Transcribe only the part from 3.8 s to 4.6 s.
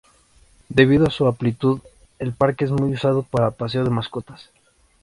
de mascotas.